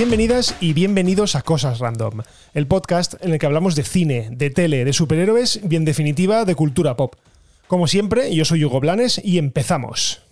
[0.00, 2.22] Bienvenidas y bienvenidos a Cosas Random,
[2.54, 6.46] el podcast en el que hablamos de cine, de tele, de superhéroes y en definitiva
[6.46, 7.16] de cultura pop.
[7.66, 10.22] Como siempre, yo soy Hugo Blanes y empezamos.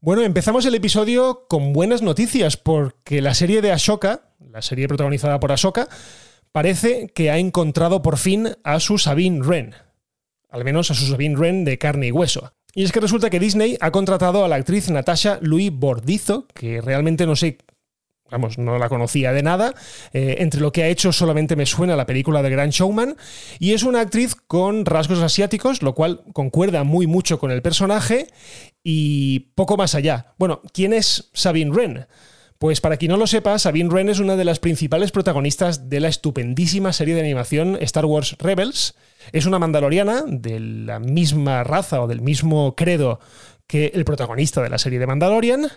[0.00, 5.38] Bueno, empezamos el episodio con buenas noticias porque la serie de Ashoka, la serie protagonizada
[5.38, 5.86] por Ashoka,
[6.50, 9.76] parece que ha encontrado por fin a su Sabine Wren.
[10.50, 12.52] Al menos a su Sabine Wren de carne y hueso.
[12.74, 16.82] Y es que resulta que Disney ha contratado a la actriz Natasha Louis Bordizo, que
[16.82, 17.56] realmente no sé
[18.30, 19.74] vamos, no la conocía de nada.
[20.12, 23.16] Eh, entre lo que ha hecho solamente me suena la película de Grand Showman.
[23.58, 28.28] Y es una actriz con rasgos asiáticos, lo cual concuerda muy mucho con el personaje
[28.82, 30.34] y poco más allá.
[30.38, 32.06] Bueno, ¿quién es Sabine Wren?
[32.58, 36.00] Pues para quien no lo sepa, Sabine Wren es una de las principales protagonistas de
[36.00, 38.94] la estupendísima serie de animación Star Wars Rebels.
[39.32, 43.20] Es una mandaloriana de la misma raza o del mismo credo
[43.66, 45.68] que el protagonista de la serie de Mandalorian.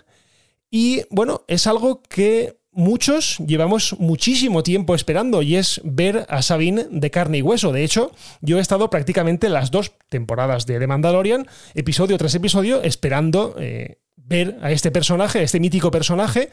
[0.70, 6.86] Y bueno, es algo que muchos llevamos muchísimo tiempo esperando y es ver a Sabine
[6.90, 7.72] de carne y hueso.
[7.72, 12.82] De hecho, yo he estado prácticamente las dos temporadas de The Mandalorian, episodio tras episodio,
[12.82, 16.50] esperando eh, ver a este personaje, a este mítico personaje.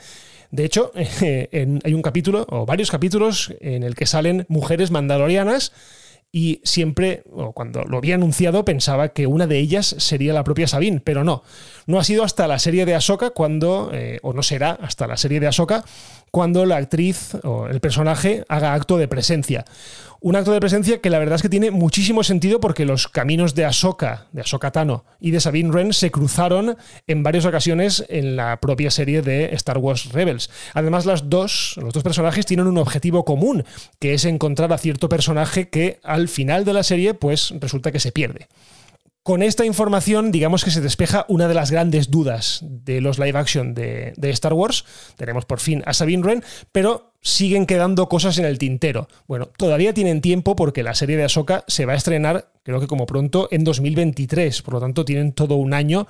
[0.49, 0.91] De hecho,
[1.83, 5.73] hay un capítulo o varios capítulos en el que salen mujeres mandalorianas
[6.37, 10.67] y siempre, o cuando lo había anunciado, pensaba que una de ellas sería la propia
[10.67, 11.41] Sabine, pero no.
[11.87, 15.17] No ha sido hasta la serie de Ahsoka cuando, eh, o no será hasta la
[15.17, 15.83] serie de Ahsoka,
[16.31, 19.65] cuando la actriz o el personaje haga acto de presencia.
[20.19, 23.53] Un acto de presencia que la verdad es que tiene muchísimo sentido porque los caminos
[23.53, 26.75] de Ahsoka, de Ahsoka Tano y de Sabine Wren se cruzaron
[27.05, 30.49] en varias ocasiones en la propia serie de Star Wars Rebels.
[30.73, 33.63] Además, las dos, los dos personajes tienen un objetivo común,
[33.99, 37.99] que es encontrar a cierto personaje que al final de la serie pues resulta que
[37.99, 38.47] se pierde.
[39.27, 43.37] Con esta información, digamos que se despeja una de las grandes dudas de los live
[43.37, 44.85] action de, Star Wars.
[45.17, 49.09] Tenemos por fin a Sabine Wren, pero siguen quedando cosas en el tintero.
[49.27, 52.87] Bueno, todavía tienen tiempo porque la serie de Ahsoka se va a estrenar, creo que
[52.87, 54.61] como pronto, en 2023.
[54.61, 56.07] Por lo tanto, tienen todo un año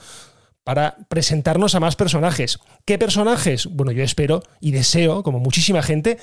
[0.64, 2.60] para presentarnos a más personajes.
[2.86, 3.66] ¿Qué personajes?
[3.66, 6.20] Bueno, yo espero y deseo, como muchísima gente,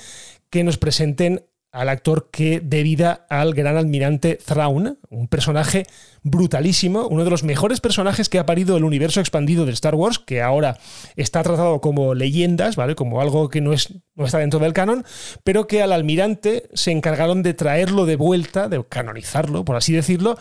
[0.49, 1.43] que nos presenten
[1.75, 5.85] al actor que dé vida al gran almirante Thrawn, un personaje
[6.23, 10.17] brutalísimo, uno de los mejores personajes que ha parido el universo expandido de Star Wars,
[10.17, 10.77] que ahora
[11.17, 12.95] está tratado como leyendas, ¿vale?
[12.95, 15.03] Como algo que no, es, no está dentro del canon,
[15.43, 20.37] pero que al almirante se encargaron de traerlo de vuelta, de canonizarlo, por así decirlo,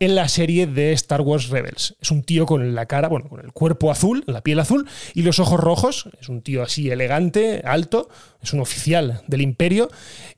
[0.00, 1.96] en la serie de Star Wars Rebels.
[2.00, 5.22] Es un tío con la cara, bueno, con el cuerpo azul, la piel azul y
[5.22, 6.08] los ojos rojos.
[6.20, 8.08] Es un tío así elegante, alto,
[8.42, 9.88] es un oficial del imperio.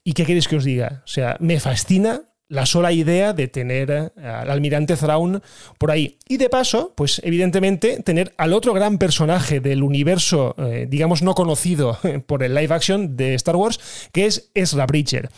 [0.04, 1.02] ¿Y qué queréis que os diga?
[1.04, 5.42] O sea, me fascina la sola idea de tener al almirante Thrawn
[5.76, 6.18] por ahí.
[6.28, 11.34] Y de paso, pues evidentemente tener al otro gran personaje del universo, eh, digamos, no
[11.34, 15.28] conocido por el live action de Star Wars, que es Ezra Bridger.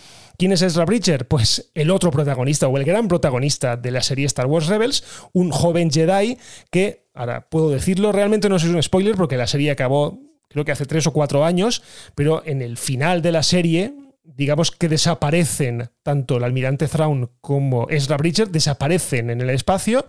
[0.41, 1.29] ¿Quién es Ezra Bridger?
[1.29, 5.51] Pues el otro protagonista o el gran protagonista de la serie Star Wars Rebels, un
[5.51, 6.39] joven Jedi
[6.71, 10.19] que, ahora puedo decirlo, realmente no es un spoiler porque la serie acabó
[10.49, 11.83] creo que hace tres o cuatro años,
[12.15, 13.93] pero en el final de la serie,
[14.25, 20.07] digamos que desaparecen tanto el almirante Thrawn como Ezra Bridger, desaparecen en el espacio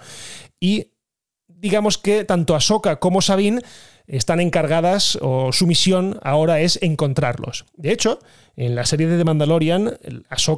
[0.62, 0.94] y
[1.50, 3.64] digamos que tanto Ahsoka como Sabine
[4.08, 7.66] están encargadas o su misión ahora es encontrarlos.
[7.76, 8.20] De hecho,
[8.56, 9.98] en la serie de The Mandalorian,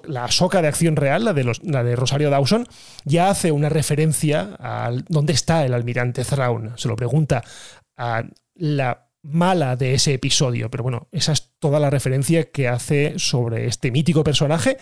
[0.08, 2.68] la Ahsoka de acción real, la de, la de Rosario Dawson,
[3.06, 6.74] ya hace una referencia a dónde está el almirante Thrawn.
[6.76, 7.44] Se lo pregunta
[7.98, 8.24] a
[8.56, 13.68] la mala de ese episodio, pero bueno, esa es toda la referencia que hace sobre
[13.68, 14.78] este mítico personaje,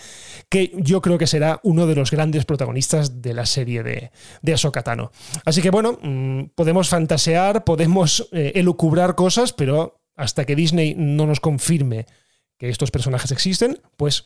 [0.50, 4.54] que yo creo que será uno de los grandes protagonistas de la serie de, de
[4.54, 5.12] Ahsoka Tano.
[5.46, 11.28] Así que bueno, mm, podemos fantasear, podemos eh, elucubrar cosas, pero hasta que Disney no
[11.28, 12.08] nos confirme
[12.58, 14.26] que estos personajes existen, pues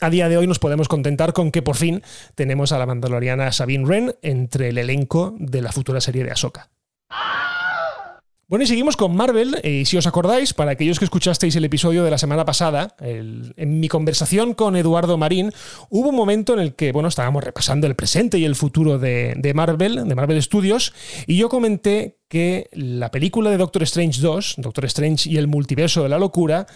[0.00, 2.02] a día de hoy nos podemos contentar con que por fin
[2.34, 6.70] tenemos a la mandaloriana Sabine Wren entre el elenco de la futura serie de Ahsoka.
[8.46, 9.58] Bueno, y seguimos con Marvel.
[9.62, 13.80] Eh, si os acordáis, para aquellos que escuchasteis el episodio de la semana pasada, en
[13.80, 15.50] mi conversación con Eduardo Marín,
[15.88, 19.32] hubo un momento en el que, bueno, estábamos repasando el presente y el futuro de,
[19.38, 20.92] de Marvel, de Marvel Studios,
[21.26, 26.02] y yo comenté que la película de Doctor Strange 2, Doctor Strange y el multiverso
[26.02, 26.66] de la locura,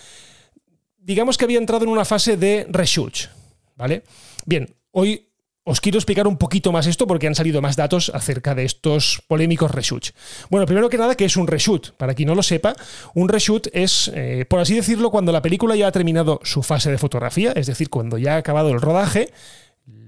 [0.97, 3.31] digamos que había entrado en una fase de reshoot,
[3.77, 4.05] ¿vale?
[4.47, 5.28] Bien, hoy
[5.69, 9.23] os quiero explicar un poquito más esto porque han salido más datos acerca de estos
[9.29, 10.15] polémicos reshoots.
[10.49, 11.93] Bueno, primero que nada, ¿qué es un reshoot?
[11.97, 12.75] Para quien no lo sepa,
[13.15, 16.91] un reshoot es, eh, por así decirlo, cuando la película ya ha terminado su fase
[16.91, 19.31] de fotografía, es decir, cuando ya ha acabado el rodaje,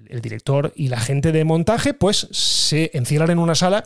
[0.08, 3.84] el director y la gente de montaje, pues se encierran en una sala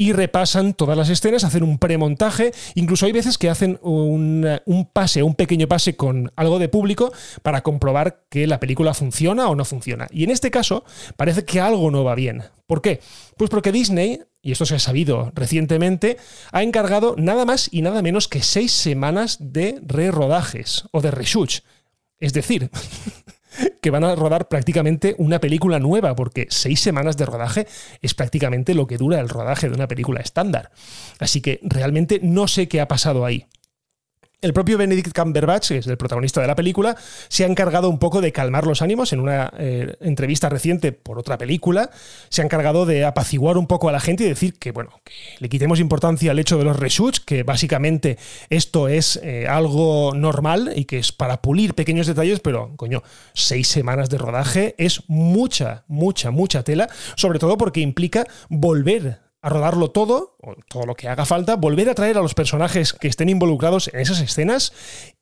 [0.00, 4.60] y repasan todas las escenas, hacen un premontaje, incluso hay veces que hacen un,
[4.92, 7.12] pase, un pequeño pase con algo de público
[7.42, 10.06] para comprobar que la película funciona o no funciona.
[10.12, 10.84] Y en este caso
[11.16, 12.44] parece que algo no va bien.
[12.66, 13.00] ¿Por qué?
[13.36, 16.16] Pues porque Disney, y esto se ha sabido recientemente,
[16.52, 21.64] ha encargado nada más y nada menos que seis semanas de re-rodajes o de reshoots.
[22.20, 22.70] Es decir,
[23.80, 27.66] que van a rodar prácticamente una película nueva, porque seis semanas de rodaje
[28.02, 30.70] es prácticamente lo que dura el rodaje de una película estándar.
[31.18, 33.46] Así que realmente no sé qué ha pasado ahí.
[34.40, 36.94] El propio Benedict Cumberbatch, que es el protagonista de la película,
[37.28, 41.18] se ha encargado un poco de calmar los ánimos en una eh, entrevista reciente por
[41.18, 41.90] otra película.
[42.28, 45.12] Se ha encargado de apaciguar un poco a la gente y decir que, bueno, que
[45.40, 48.16] le quitemos importancia al hecho de los reshoots, que básicamente
[48.48, 53.02] esto es eh, algo normal y que es para pulir pequeños detalles, pero, coño,
[53.34, 59.18] seis semanas de rodaje es mucha, mucha, mucha tela, sobre todo porque implica volver
[59.48, 63.08] rodarlo todo, o todo lo que haga falta, volver a traer a los personajes que
[63.08, 64.72] estén involucrados en esas escenas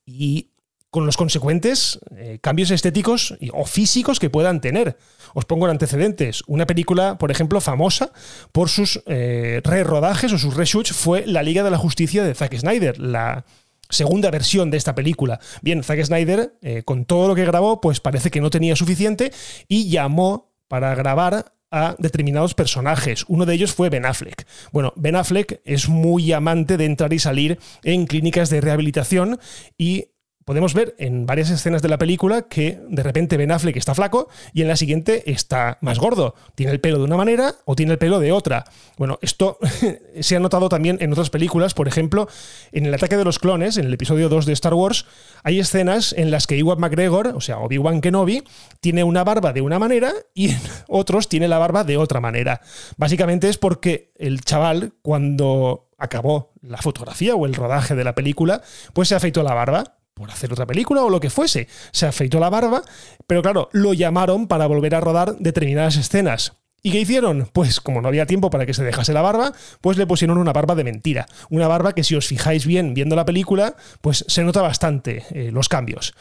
[0.05, 0.51] y
[0.89, 4.97] con los consecuentes eh, cambios estéticos o físicos que puedan tener.
[5.33, 6.43] Os pongo en antecedentes.
[6.47, 8.11] Una película, por ejemplo, famosa
[8.51, 12.57] por sus eh, re-rodajes o sus reshoots fue La Liga de la Justicia de Zack
[12.57, 13.45] Snyder, la
[13.89, 15.39] segunda versión de esta película.
[15.61, 19.31] Bien, Zack Snyder, eh, con todo lo que grabó, pues parece que no tenía suficiente
[19.67, 23.25] y llamó para grabar a determinados personajes.
[23.27, 24.47] Uno de ellos fue Ben Affleck.
[24.71, 29.39] Bueno, Ben Affleck es muy amante de entrar y salir en clínicas de rehabilitación
[29.77, 30.09] y
[30.47, 34.29] podemos ver en varias escenas de la película que de repente Ben Affleck está flaco
[34.53, 36.35] y en la siguiente está más gordo.
[36.55, 38.63] Tiene el pelo de una manera o tiene el pelo de otra.
[38.97, 39.57] Bueno, esto
[40.21, 41.73] se ha notado también en otras películas.
[41.73, 42.29] Por ejemplo,
[42.71, 45.05] en El ataque de los clones, en el episodio 2 de Star Wars,
[45.43, 48.45] hay escenas en las que Iwan McGregor, o sea, Obi-Wan Kenobi,
[48.79, 52.61] tiene una barba de una manera y en otros tiene la barba de otra manera.
[52.95, 58.61] Básicamente es porque el chaval, cuando acabó la fotografía o el rodaje de la película,
[58.93, 61.67] pues se afeitó la barba por hacer otra película o lo que fuese.
[61.91, 62.81] Se afeitó la barba,
[63.27, 66.53] pero claro, lo llamaron para volver a rodar determinadas escenas.
[66.83, 67.49] ¿Y qué hicieron?
[67.53, 70.53] Pues como no había tiempo para que se dejase la barba, pues le pusieron una
[70.53, 71.27] barba de mentira.
[71.49, 75.51] Una barba que si os fijáis bien viendo la película, pues se nota bastante eh,
[75.51, 76.13] los cambios.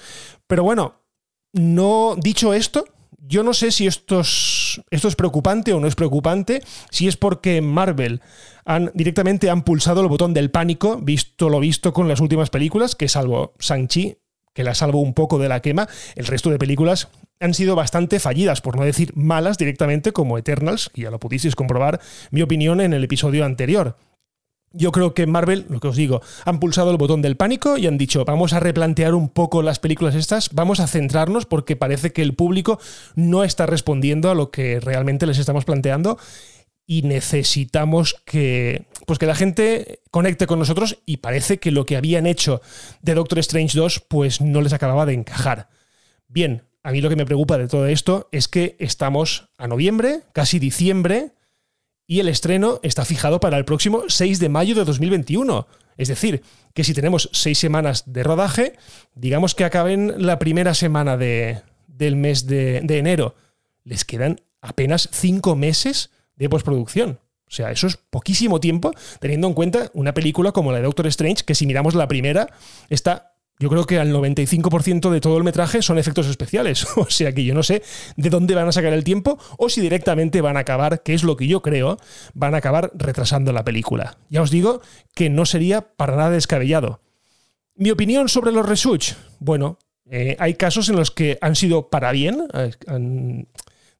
[0.46, 1.02] Pero bueno,
[1.52, 2.86] no dicho esto,
[3.26, 4.80] yo no sé si esto es,
[5.16, 8.20] preocupante o no es preocupante, si es porque Marvel
[8.64, 12.94] han, directamente han pulsado el botón del pánico, visto lo visto con las últimas películas,
[12.94, 14.18] que salvo Shang-Chi,
[14.52, 17.08] que la salvo un poco de la quema, el resto de películas
[17.40, 21.54] han sido bastante fallidas, por no decir malas directamente, como Eternals, que ya lo pudisteis
[21.54, 22.00] comprobar
[22.30, 23.98] mi opinión en el episodio anterior.
[24.72, 27.86] Yo creo que Marvel, lo que os digo, han pulsado el botón del pánico y
[27.86, 32.12] han dicho, vamos a replantear un poco las películas estas, vamos a centrarnos porque parece
[32.12, 32.78] que el público
[33.14, 36.18] no está respondiendo a lo que realmente les estamos planteando
[36.86, 41.96] y necesitamos que pues que la gente conecte con nosotros y parece que lo que
[41.96, 42.60] habían hecho
[43.02, 45.68] de Doctor Strange 2 pues no les acababa de encajar.
[46.28, 50.20] Bien, a mí lo que me preocupa de todo esto es que estamos a noviembre,
[50.32, 51.32] casi diciembre,
[52.06, 55.66] y el estreno está fijado para el próximo 6 de mayo de 2021.
[55.96, 56.42] Es decir,
[56.74, 58.74] que si tenemos seis semanas de rodaje,
[59.14, 63.34] digamos que acaben la primera semana de, del mes de, de enero,
[63.82, 67.18] les quedan apenas cinco meses de postproducción.
[67.48, 71.06] O sea, eso es poquísimo tiempo, teniendo en cuenta una película como la de Doctor
[71.06, 72.48] Strange, que si miramos la primera,
[72.90, 76.86] está yo creo que al 95% de todo el metraje son efectos especiales.
[76.96, 77.82] O sea que yo no sé
[78.16, 81.22] de dónde van a sacar el tiempo o si directamente van a acabar, que es
[81.22, 81.98] lo que yo creo,
[82.34, 84.18] van a acabar retrasando la película.
[84.28, 84.80] Ya os digo
[85.14, 87.00] que no sería para nada descabellado.
[87.74, 89.16] Mi opinión sobre los reshoots.
[89.38, 89.78] Bueno,
[90.10, 92.70] eh, hay casos en los que han sido para bien, eh,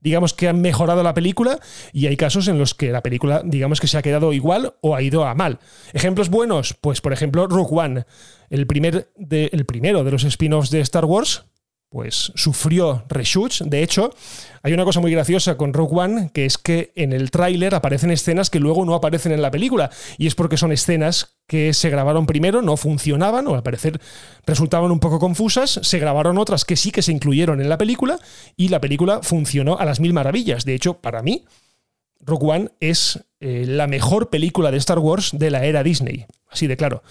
[0.07, 1.59] digamos que han mejorado la película
[1.93, 4.95] y hay casos en los que la película digamos que se ha quedado igual o
[4.95, 5.59] ha ido a mal.
[5.95, 8.07] Ejemplos buenos, pues por ejemplo Rogue One,
[8.49, 11.47] el, primer el primero de los spin-offs de Star Wars,
[11.97, 13.63] pues sufrió reshoots.
[13.65, 14.15] De hecho,
[14.63, 18.11] hay una cosa muy graciosa con Rogue One, que es que en el tráiler aparecen
[18.11, 19.89] escenas que luego no aparecen en la película.
[20.19, 23.99] Y es porque son escenas que se grabaron primero, no funcionaban, o al parecer
[24.45, 25.81] resultaban un poco confusas.
[25.83, 28.19] Se grabaron otras que sí que se incluyeron en la película,
[28.59, 30.67] y la película funcionó a las mil maravillas.
[30.67, 31.47] De hecho, para mí,
[32.21, 36.27] Rogue One es eh, la mejor película de Star Wars de la era Disney.
[36.51, 37.03] Así de claro.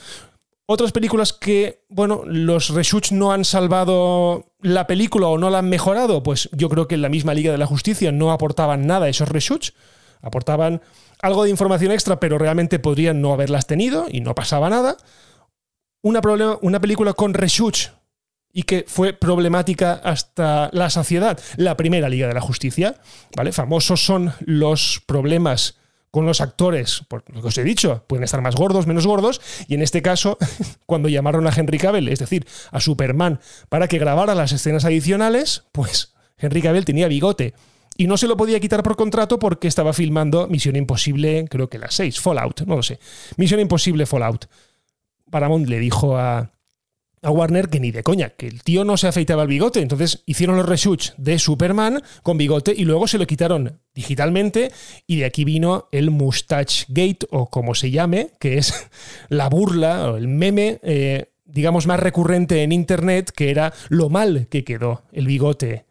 [0.68, 5.70] Otras películas que, bueno, los reshoots no han salvado la película o no la han
[5.70, 9.08] mejorado, pues yo creo que en la misma Liga de la Justicia no aportaban nada
[9.08, 9.74] esos reshoots.
[10.22, 10.82] Aportaban
[11.22, 14.98] algo de información extra, pero realmente podrían no haberlas tenido y no pasaba nada.
[16.02, 16.20] Una,
[16.62, 17.92] una película con reshoots
[18.52, 22.96] y que fue problemática hasta la saciedad, la primera Liga de la Justicia,
[23.36, 23.52] ¿vale?
[23.52, 25.78] Famosos son los problemas
[26.16, 29.42] con los actores, por lo que os he dicho, pueden estar más gordos, menos gordos,
[29.68, 30.38] y en este caso,
[30.86, 35.66] cuando llamaron a Henry Cavill, es decir, a Superman, para que grabara las escenas adicionales,
[35.74, 37.54] pues Henry Cavill tenía bigote.
[37.98, 41.80] Y no se lo podía quitar por contrato porque estaba filmando Misión Imposible, creo que
[41.80, 42.98] las 6, Fallout, no lo sé.
[43.36, 44.46] Misión Imposible Fallout.
[45.30, 46.54] Paramount le dijo a,
[47.26, 49.82] a Warner que ni de coña, que el tío no se afeitaba el bigote.
[49.82, 54.72] Entonces hicieron los reshoots de Superman con bigote y luego se lo quitaron digitalmente
[55.08, 58.88] y de aquí vino el Mustache Gate o como se llame, que es
[59.30, 64.48] la burla o el meme, eh, digamos, más recurrente en Internet, que era lo mal
[64.50, 65.86] que quedó el bigote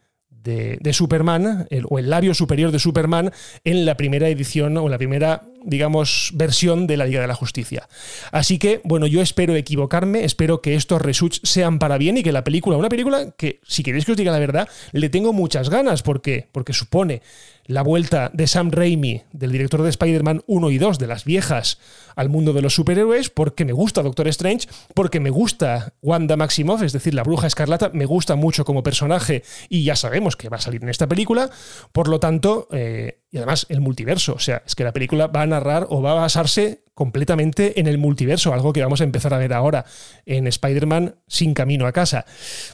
[0.45, 3.33] de, Superman, o el labio superior de Superman,
[3.65, 7.89] en la primera edición o la primera, digamos, versión de la Liga de la Justicia.
[8.31, 12.33] Así que, bueno, yo espero equivocarme, espero que estos reshoots sean para bien y que
[12.33, 15.71] la película, una película que, si queréis que os diga la verdad, le tengo muchas
[15.71, 17.23] ganas, porque, porque supone
[17.67, 21.79] la vuelta de Sam Raimi, del director de Spider-Man 1 y 2, de las viejas,
[22.15, 26.83] al mundo de los superhéroes, porque me gusta Doctor Strange, porque me gusta Wanda Maximoff,
[26.83, 30.59] es decir, la bruja escarlata, me gusta mucho como personaje y ya sabemos que va
[30.59, 31.51] a salir en esta película,
[31.93, 35.43] por lo tanto, eh, y además el multiverso, o sea, es que la película va
[35.43, 39.35] a narrar o va a basarse completamente en el multiverso, algo que vamos a empezar
[39.35, 39.85] a ver ahora
[40.27, 42.25] en Spider-Man sin camino a casa.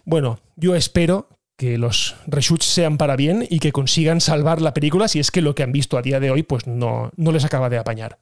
[0.05, 5.09] Bueno, yo espero que los reshoots sean para bien y que consigan salvar la película
[5.09, 7.45] si es que lo que han visto a día de hoy pues no, no les
[7.45, 8.19] acaba de apañar.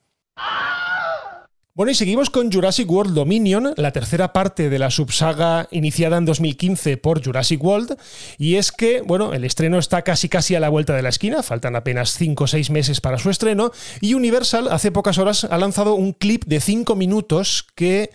[1.73, 6.25] Bueno, y seguimos con Jurassic World Dominion, la tercera parte de la subsaga iniciada en
[6.25, 7.97] 2015 por Jurassic World.
[8.39, 11.45] Y es que, bueno, el estreno está casi casi a la vuelta de la esquina,
[11.45, 13.71] faltan apenas 5 o 6 meses para su estreno.
[14.01, 18.11] Y Universal hace pocas horas ha lanzado un clip de 5 minutos que,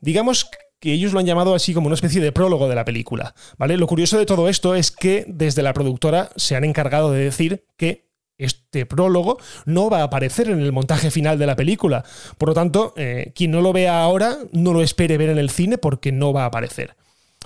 [0.00, 3.34] digamos, que ellos lo han llamado así como una especie de prólogo de la película.
[3.58, 3.76] ¿vale?
[3.76, 7.64] Lo curioso de todo esto es que desde la productora se han encargado de decir
[7.76, 8.06] que
[8.38, 12.04] este prólogo no va a aparecer en el montaje final de la película.
[12.36, 15.50] Por lo tanto, eh, quien no lo vea ahora, no lo espere ver en el
[15.50, 16.96] cine porque no va a aparecer.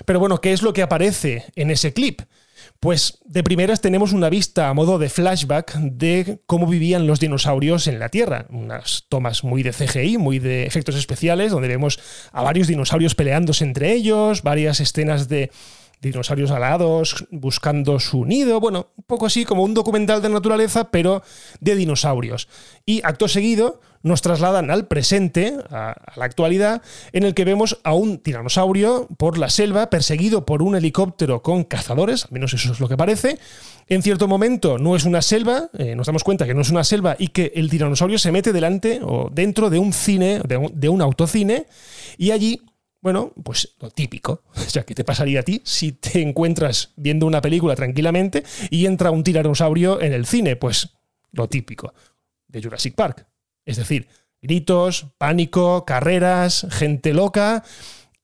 [0.04, 2.22] Pero bueno, ¿qué es lo que aparece en ese clip?
[2.80, 7.86] Pues de primeras tenemos una vista a modo de flashback de cómo vivían los dinosaurios
[7.86, 8.46] en la Tierra.
[8.50, 12.00] Unas tomas muy de CGI, muy de efectos especiales, donde vemos
[12.32, 15.50] a varios dinosaurios peleándose entre ellos, varias escenas de
[16.00, 21.22] dinosaurios alados buscando su nido, bueno, un poco así como un documental de naturaleza, pero
[21.60, 22.48] de dinosaurios.
[22.86, 27.92] Y acto seguido nos trasladan al presente, a, la actualidad, en el que vemos a
[27.92, 32.80] un tiranosaurio por la selva perseguido por un helicóptero con cazadores, al menos eso es
[32.80, 33.38] lo que parece.
[33.86, 36.84] En cierto momento no es una selva, eh, nos damos cuenta que no es una
[36.84, 40.72] selva y que el tiranosaurio se mete delante o dentro de un cine, de un,
[40.74, 41.66] de un autocine,
[42.16, 42.62] y allí
[43.00, 44.42] bueno, pues lo típico.
[44.54, 48.86] O sea, ¿qué te pasaría a ti si te encuentras viendo una película tranquilamente y
[48.86, 50.56] entra un tiranosaurio en el cine?
[50.56, 50.90] Pues
[51.32, 51.92] lo típico
[52.46, 53.26] de Jurassic Park.
[53.64, 54.08] Es decir,
[54.40, 57.64] gritos, pánico, carreras, gente loca.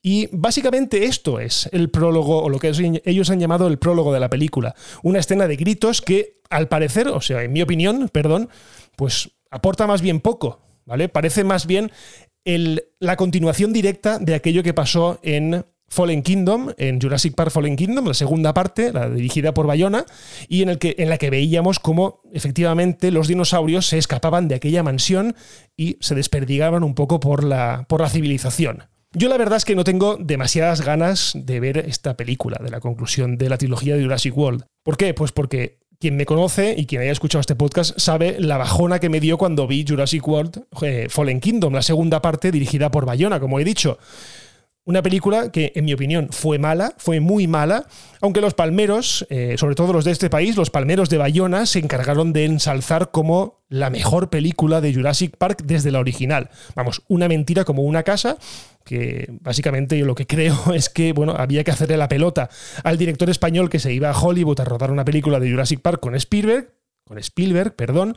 [0.02, 4.20] Y básicamente esto es el prólogo, o lo que ellos han llamado el prólogo de
[4.20, 4.74] la película.
[5.02, 8.48] Una escena de gritos que, al parecer, o sea, en mi opinión, perdón,
[8.94, 11.08] pues aporta más bien poco, ¿vale?
[11.08, 11.90] Parece más bien
[12.46, 18.06] la continuación directa de aquello que pasó en Fallen Kingdom, en Jurassic Park Fallen Kingdom,
[18.06, 20.04] la segunda parte, la dirigida por Bayona,
[20.48, 24.56] y en, el que, en la que veíamos cómo efectivamente los dinosaurios se escapaban de
[24.56, 25.36] aquella mansión
[25.76, 28.84] y se desperdigaban un poco por la, por la civilización.
[29.12, 32.80] Yo la verdad es que no tengo demasiadas ganas de ver esta película, de la
[32.80, 34.64] conclusión de la trilogía de Jurassic World.
[34.84, 35.14] ¿Por qué?
[35.14, 39.08] Pues porque quien me conoce y quien haya escuchado este podcast sabe la bajona que
[39.08, 43.40] me dio cuando vi Jurassic World eh, Fallen Kingdom, la segunda parte dirigida por Bayona,
[43.40, 43.98] como he dicho.
[44.86, 47.88] Una película que, en mi opinión, fue mala, fue muy mala,
[48.20, 51.80] aunque los palmeros, eh, sobre todo los de este país, los palmeros de Bayona, se
[51.80, 56.50] encargaron de ensalzar como la mejor película de Jurassic Park desde la original.
[56.76, 58.38] Vamos, una mentira como una casa,
[58.84, 62.48] que básicamente yo lo que creo es que bueno, había que hacerle la pelota
[62.84, 65.98] al director español que se iba a Hollywood a rodar una película de Jurassic Park
[65.98, 66.70] con Spielberg,
[67.04, 68.14] con Spielberg, perdón,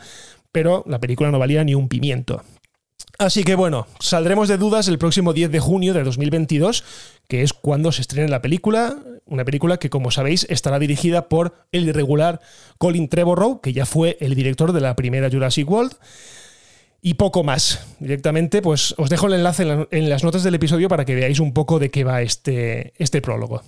[0.51, 2.43] pero la película no valía ni un pimiento.
[3.19, 6.85] Así que bueno, saldremos de dudas el próximo 10 de junio de 2022,
[7.27, 11.53] que es cuando se estrene la película, una película que como sabéis estará dirigida por
[11.73, 12.39] el irregular
[12.77, 15.95] Colin Trevorrow, que ya fue el director de la primera Jurassic World.
[17.01, 17.85] Y poco más.
[17.99, 21.53] Directamente, pues os dejo el enlace en, las notas del episodio para que veáis un
[21.53, 23.63] poco de qué va este, este prólogo.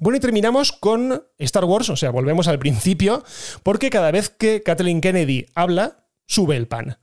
[0.00, 3.22] Bueno, y terminamos con Star Wars, o sea, volvemos al principio,
[3.62, 6.98] porque cada vez que Kathleen Kennedy habla, sube el pan.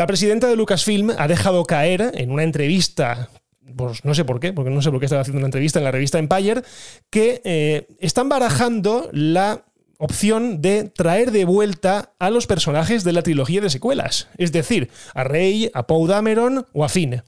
[0.00, 3.28] La presidenta de Lucasfilm ha dejado caer en una entrevista
[3.76, 5.84] pues no sé por qué, porque no sé por qué estaba haciendo una entrevista en
[5.84, 6.62] la revista Empire,
[7.10, 9.66] que eh, están barajando la
[9.98, 14.88] opción de traer de vuelta a los personajes de la trilogía de secuelas, es decir,
[15.12, 17.22] a Rey, a Poe Dameron o a Finn.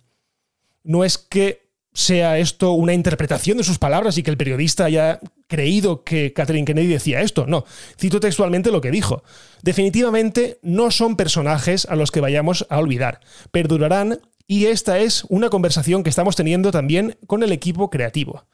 [0.83, 5.21] No es que sea esto una interpretación de sus palabras y que el periodista haya
[5.52, 7.47] creído que Catherine Kennedy decía esto.
[7.47, 7.66] No,
[8.00, 9.23] cito textualmente lo que dijo.
[9.61, 13.21] Definitivamente no son personajes a los que vayamos a olvidar.
[13.50, 18.47] Perdurarán y esta es una conversación que estamos teniendo también con el equipo creativo.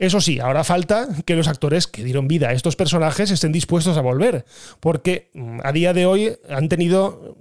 [0.00, 3.96] Eso sí, ahora falta que los actores que dieron vida a estos personajes estén dispuestos
[3.96, 4.44] a volver,
[4.80, 7.36] porque mm, a día de hoy han tenido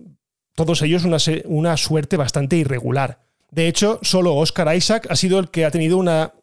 [0.54, 3.24] todos ellos una, una suerte bastante irregular.
[3.50, 6.34] De hecho, solo Oscar Isaac ha sido el que ha tenido una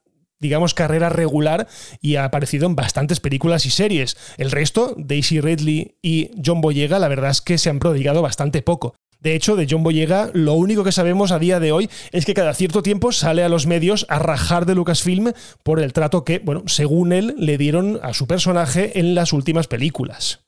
[0.41, 1.69] digamos, carrera regular
[2.01, 4.17] y ha aparecido en bastantes películas y series.
[4.39, 8.63] El resto, Daisy Ridley y John Boyega, la verdad es que se han prodigado bastante
[8.63, 8.95] poco.
[9.21, 12.33] De hecho, de John Boyega, lo único que sabemos a día de hoy es que
[12.33, 15.33] cada cierto tiempo sale a los medios a rajar de Lucasfilm
[15.63, 19.67] por el trato que, bueno, según él, le dieron a su personaje en las últimas
[19.67, 20.41] películas.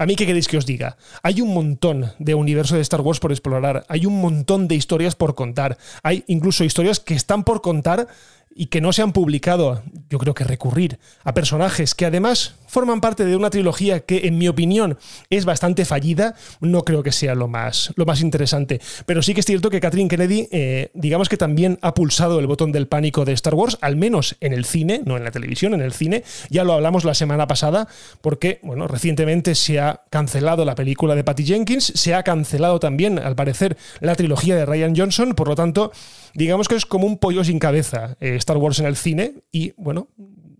[0.00, 0.96] A mí, ¿qué queréis que os diga?
[1.24, 5.16] Hay un montón de universo de Star Wars por explorar, hay un montón de historias
[5.16, 8.06] por contar, hay incluso historias que están por contar
[8.54, 13.00] y que no se han publicado, yo creo que recurrir a personajes que además forman
[13.00, 14.98] parte de una trilogía que, en mi opinión,
[15.30, 18.80] es bastante fallida, no creo que sea lo más, lo más interesante.
[19.06, 22.46] Pero sí que es cierto que Catherine Kennedy, eh, digamos que también ha pulsado el
[22.46, 25.74] botón del pánico de Star Wars, al menos en el cine, no en la televisión,
[25.74, 26.24] en el cine.
[26.50, 27.88] Ya lo hablamos la semana pasada,
[28.20, 33.18] porque, bueno, recientemente se ha cancelado la película de Patty Jenkins, se ha cancelado también,
[33.18, 35.92] al parecer, la trilogía de Ryan Johnson, por lo tanto,
[36.38, 39.72] digamos que es como un pollo sin cabeza eh, Star Wars en el cine y,
[39.76, 40.08] bueno,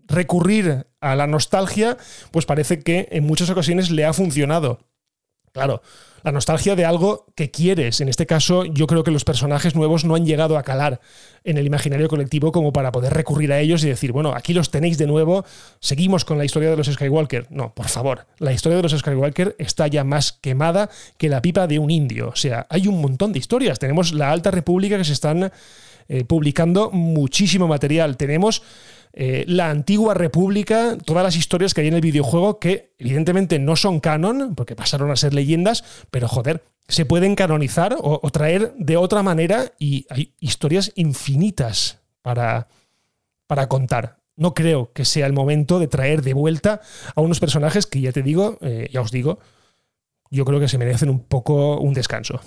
[0.07, 1.97] recurrir a la nostalgia,
[2.31, 4.79] pues parece que en muchas ocasiones le ha funcionado.
[5.59, 5.81] Claro,
[6.23, 7.99] la nostalgia de algo que quieres.
[7.99, 11.01] En este caso, yo creo que los personajes nuevos no han llegado a calar
[11.43, 14.71] en el imaginario colectivo como para poder recurrir a ellos y decir, bueno, aquí los
[14.71, 15.43] tenéis de nuevo,
[15.81, 17.47] seguimos con la historia de los Skywalker.
[17.49, 21.67] No, por favor, la historia de los Skywalker está ya más quemada que la pipa
[21.67, 22.29] de un indio.
[22.29, 23.79] O sea, hay un montón de historias.
[23.79, 25.51] Tenemos la Alta República que se están
[26.07, 28.15] eh, publicando muchísimo material.
[28.15, 28.63] Tenemos
[29.13, 33.75] eh, la antigua república, todas las historias que hay en el videojuego que evidentemente no
[33.75, 38.97] son canon, porque pasaron a ser leyendas, pero joder, se pueden canonizar o, traer de
[38.97, 42.67] otra manera y hay historias infinitas para,
[43.47, 44.19] para contar.
[44.35, 46.81] No creo que sea el momento de traer de vuelta
[47.15, 49.39] a unos personajes que ya te digo, eh, ya os digo,
[50.31, 52.41] yo creo que se merecen un poco un descanso.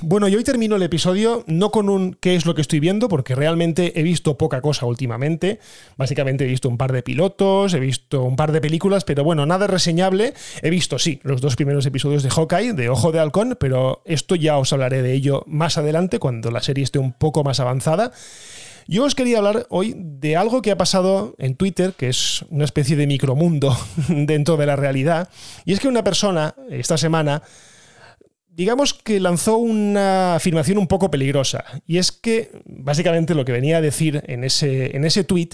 [0.00, 3.08] Bueno, y hoy termino el episodio no con un qué es lo que estoy viendo,
[3.08, 5.58] porque realmente he visto poca cosa últimamente.
[5.96, 9.44] Básicamente he visto un par de pilotos, he visto un par de películas, pero bueno,
[9.44, 10.34] nada reseñable.
[10.62, 14.36] He visto, sí, los dos primeros episodios de Hawkeye, de Ojo de Halcón, pero esto
[14.36, 18.12] ya os hablaré de ello más adelante, cuando la serie esté un poco más avanzada.
[18.86, 22.64] Yo os quería hablar hoy de algo que ha pasado en Twitter, que es una
[22.64, 23.76] especie de micromundo
[24.08, 25.28] dentro de la realidad,
[25.64, 27.42] y es que una persona esta semana
[28.58, 31.64] digamos que lanzó una afirmación un poco peligrosa.
[31.86, 35.50] Y es que, básicamente, lo que venía a decir en ese, en ese tweet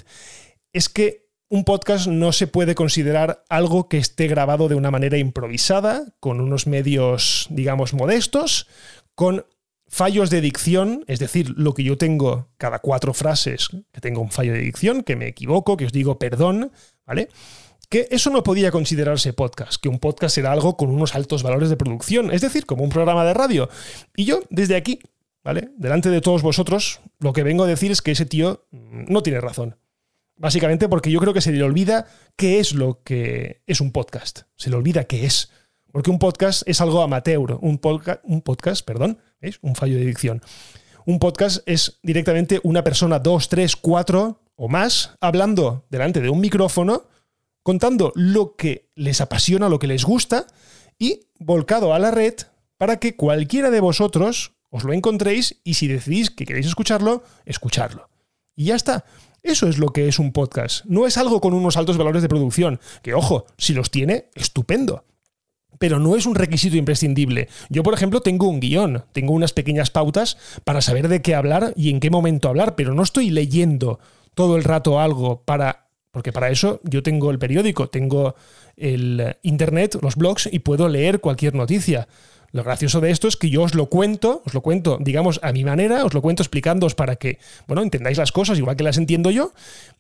[0.73, 5.19] es que un podcast no se puede considerar algo que esté grabado de una manera
[5.19, 8.69] improvisada, con unos medios, digamos, modestos,
[9.15, 9.45] con
[9.87, 14.31] fallos de dicción, es decir, lo que yo tengo cada cuatro frases, que tengo un
[14.31, 16.73] fallo de dicción, que me equivoco, que os digo perdón,
[17.05, 17.29] ¿vale?
[18.11, 21.77] Eso no podía considerarse podcast, que un podcast era algo con unos altos valores de
[21.77, 23.69] producción, es decir, como un programa de radio.
[24.17, 25.01] Y yo, desde aquí,
[25.43, 25.71] ¿vale?
[25.77, 29.41] Delante de todos vosotros, lo que vengo a decir es que ese tío no tiene
[29.41, 29.77] razón.
[30.37, 34.43] Básicamente porque yo creo que se le olvida qué es lo que es un podcast.
[34.57, 35.51] Se le olvida qué es.
[35.93, 37.59] Porque un podcast es algo amateur.
[37.61, 37.81] Un,
[38.25, 40.43] un podcast, perdón, es un fallo de dicción.
[41.07, 46.41] Un podcast es directamente una persona, dos, tres, cuatro o más, hablando delante de un
[46.41, 47.05] micrófono
[47.65, 50.47] contando lo que les apasiona, lo que les gusta
[50.99, 52.35] y volcado a la red
[52.79, 58.11] para que cualquiera de vosotros os lo encontréis y si decidís que queréis escucharlo, escucharlo.
[58.55, 59.05] Y ya está.
[59.43, 60.85] Eso es lo que es un podcast.
[60.85, 65.05] No es algo con unos altos valores de producción, que ojo, si los tiene, estupendo.
[65.79, 67.49] Pero no es un requisito imprescindible.
[67.69, 71.73] Yo, por ejemplo, tengo un guion, tengo unas pequeñas pautas para saber de qué hablar
[71.77, 74.01] y en qué momento hablar, pero no estoy leyendo
[74.35, 75.84] todo el rato algo para
[76.15, 78.37] porque para eso yo tengo el periódico, tengo
[78.77, 82.07] el internet, los blogs y puedo leer cualquier noticia.
[82.53, 85.51] Lo gracioso de esto es que yo os lo cuento, os lo cuento, digamos, a
[85.51, 88.97] mi manera, os lo cuento explicándoos para que, bueno, entendáis las cosas igual que las
[88.97, 89.55] entiendo yo,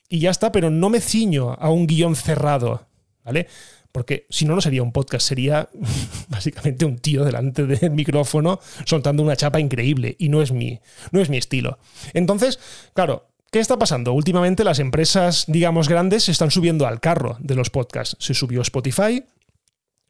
[0.09, 2.87] y ya está, pero no me ciño a un guion cerrado,
[3.25, 3.49] ¿vale?
[3.91, 5.69] Porque si no, no sería un podcast, sería
[6.29, 10.79] básicamente un tío delante del micrófono soltando una chapa increíble, y no es mi,
[11.11, 11.81] no es mi estilo.
[12.13, 12.61] Entonces,
[12.95, 14.15] claro, ¿Qué está pasando?
[14.15, 18.17] Últimamente las empresas, digamos, grandes se están subiendo al carro de los podcasts.
[18.19, 19.23] Se subió Spotify,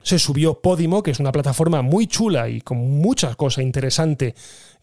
[0.03, 4.35] se subió Podimo, que es una plataforma muy chula y con mucha cosa interesante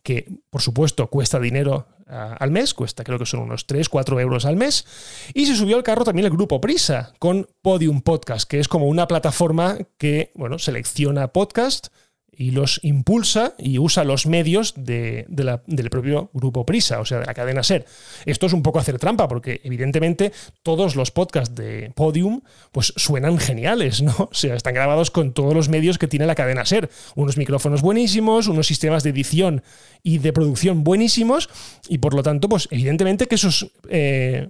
[0.04, 4.20] que, por supuesto, cuesta dinero uh, al mes, cuesta creo que son unos 3, 4
[4.20, 4.86] euros al mes.
[5.34, 8.86] Y se subió al carro también el grupo Prisa con Podium Podcast, que es como
[8.86, 11.88] una plataforma que, bueno, selecciona podcast
[12.32, 17.26] y los impulsa y usa los medios de, del propio grupo Prisa, o sea, de
[17.26, 17.86] la cadena Ser.
[18.26, 20.32] Esto es un poco hacer trampa, porque evidentemente
[20.64, 22.42] todos los podcasts de Podium
[22.72, 24.12] pues suenan geniales, ¿no?
[24.32, 26.90] O sea, están grabados con todos los medios que tiene la cadena Ser.
[27.16, 29.64] Unos micrófonos buenísimos, unos sistemas de edición
[30.02, 31.50] y de producción buenísimos,
[31.90, 34.50] y por lo tanto, pues evidentemente que esos eh,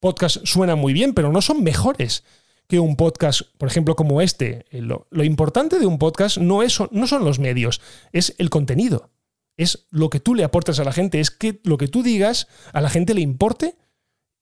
[0.00, 2.24] podcasts suenan muy bien, pero no son mejores
[2.70, 4.64] que un podcast, por ejemplo, como este.
[4.70, 9.10] Eh, lo, importante de un podcast no, es, no son los medios, es el contenido.
[9.56, 12.46] Es lo que tú le aportas a la gente, es que lo que tú digas
[12.72, 13.74] a la gente le importe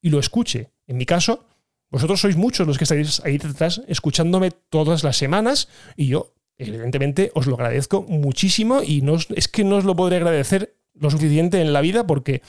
[0.01, 0.69] y lo escuche.
[0.87, 1.45] En mi caso,
[1.89, 7.31] vosotros sois muchos los que estáis ahí detrás escuchándome todas las semanas y yo, evidentemente,
[7.33, 11.61] os lo agradezco muchísimo y no, es que no os lo podré agradecer lo suficiente
[11.61, 12.43] en la vida porque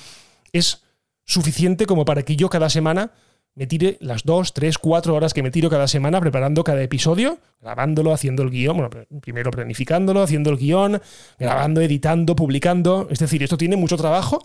[0.52, 0.82] es
[1.24, 3.12] suficiente como para que yo cada semana
[3.60, 7.36] me tire las dos, tres, cuatro horas que me tiro cada semana preparando cada episodio,
[7.60, 8.88] grabándolo, haciendo el guion, bueno,
[9.20, 11.02] primero planificándolo, haciendo el guion,
[11.38, 13.06] grabando, editando, publicando.
[13.10, 14.42] Es decir, esto tiene mucho trabajo,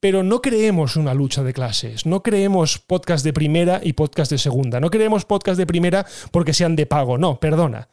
[0.00, 4.38] pero no creemos una lucha de clases, no creemos podcast de primera y podcast de
[4.38, 7.88] segunda, no creemos podcast de primera porque sean de pago, no, perdona.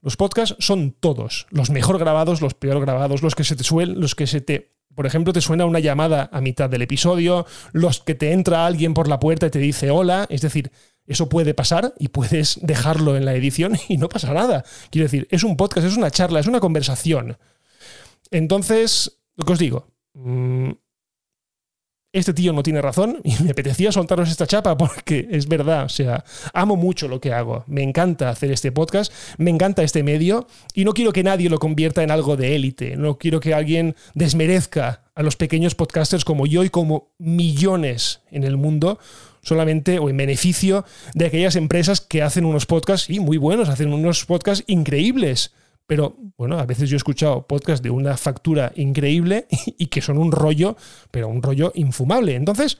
[0.00, 4.00] Los podcasts son todos, los mejor grabados, los peor grabados, los que se te suelen,
[4.00, 8.00] los que se te por ejemplo, te suena una llamada a mitad del episodio, los
[8.00, 10.72] que te entra alguien por la puerta y te dice hola, es decir,
[11.06, 14.64] eso puede pasar y puedes dejarlo en la edición y no pasa nada.
[14.90, 17.38] Quiero decir, es un podcast, es una charla, es una conversación.
[18.32, 20.70] Entonces, lo que os digo, mm,
[22.12, 25.88] este tío no tiene razón y me apetecía soltaros esta chapa porque es verdad, o
[25.88, 30.46] sea, amo mucho lo que hago, me encanta hacer este podcast, me encanta este medio
[30.74, 33.94] y no quiero que nadie lo convierta en algo de élite, no quiero que alguien
[34.14, 38.98] desmerezca a los pequeños podcasters como yo y como millones en el mundo
[39.42, 43.92] solamente o en beneficio de aquellas empresas que hacen unos podcasts y muy buenos, hacen
[43.92, 45.52] unos podcasts increíbles
[45.88, 49.46] pero bueno, a veces yo he escuchado podcasts de una factura increíble
[49.78, 50.76] y que son un rollo,
[51.10, 52.34] pero un rollo infumable.
[52.34, 52.76] Entonces,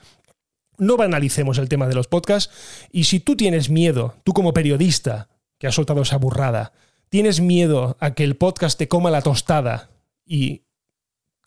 [0.77, 2.53] no banalicemos el tema de los podcasts
[2.91, 6.71] y si tú tienes miedo, tú como periodista que has soltado esa burrada,
[7.09, 9.89] tienes miedo a que el podcast te coma la tostada
[10.23, 10.65] y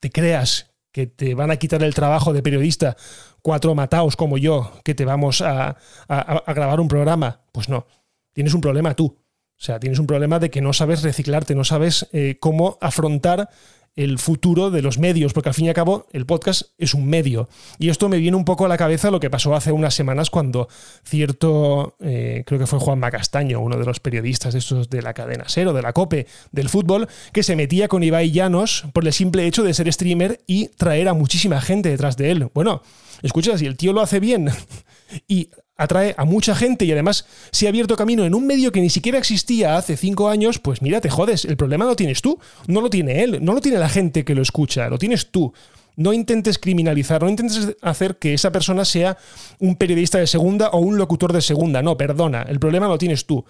[0.00, 2.96] te creas que te van a quitar el trabajo de periodista
[3.40, 5.76] cuatro mataos como yo, que te vamos a,
[6.08, 7.86] a grabar un programa, pues no,
[8.32, 9.21] tienes un problema tú.
[9.58, 13.48] O sea, tienes un problema de que no sabes reciclarte, no sabes eh, cómo afrontar
[13.94, 17.06] el futuro de los medios, porque al fin y al cabo el podcast es un
[17.06, 17.48] medio.
[17.78, 20.30] Y esto me viene un poco a la cabeza lo que pasó hace unas semanas
[20.30, 20.68] cuando
[21.04, 25.12] cierto, eh, creo que fue Juan Macastaño, uno de los periodistas de estos de la
[25.12, 29.12] cadena Cero, de la COPE, del fútbol, que se metía con Ibai Llanos por el
[29.12, 32.48] simple hecho de ser streamer y traer a muchísima gente detrás de él.
[32.54, 32.82] Bueno,
[33.22, 34.48] escucha, si el tío lo hace bien
[35.28, 35.50] y
[35.82, 38.90] atrae a mucha gente y además se ha abierto camino en un medio que ni
[38.90, 42.80] siquiera existía hace cinco años, pues mira, te jodes, el problema lo tienes tú, no
[42.80, 45.52] lo tiene él, no lo tiene la gente que lo escucha, lo tienes tú.
[45.94, 49.18] No intentes criminalizar, no intentes hacer que esa persona sea
[49.58, 51.82] un periodista de segunda o un locutor de segunda.
[51.82, 53.44] No, perdona, el problema lo tienes tú.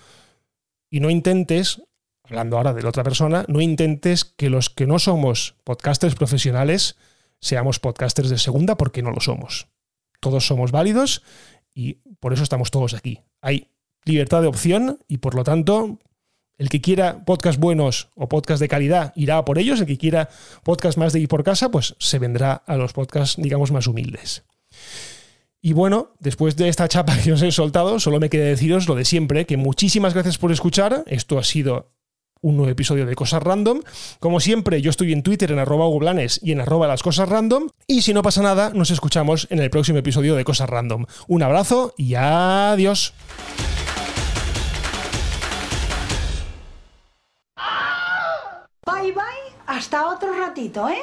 [0.90, 1.82] Y no intentes,
[2.24, 6.96] hablando ahora de la otra persona, no intentes que los que no somos podcasters profesionales
[7.40, 9.68] seamos podcasters de segunda porque no lo somos.
[10.20, 11.22] Todos somos válidos
[11.74, 13.20] y por eso estamos todos aquí.
[13.40, 13.68] Hay
[14.04, 15.98] libertad de opción y por lo tanto
[16.58, 20.28] el que quiera podcast buenos o podcast de calidad irá por ellos, el que quiera
[20.62, 24.44] podcast más de ir por casa, pues se vendrá a los podcasts, digamos, más humildes.
[25.60, 28.94] Y bueno, después de esta chapa que os he soltado, solo me queda deciros lo
[28.94, 31.04] de siempre, que muchísimas gracias por escuchar.
[31.06, 31.92] Esto ha sido
[32.42, 33.80] un nuevo episodio de Cosas Random.
[34.20, 37.68] Como siempre, yo estoy en Twitter en arroba Blanes y en arroba las cosas random.
[37.86, 41.06] Y si no pasa nada, nos escuchamos en el próximo episodio de Cosas Random.
[41.28, 43.14] Un abrazo y adiós.
[48.84, 49.22] Bye bye,
[49.66, 51.02] hasta otro ratito, ¿eh?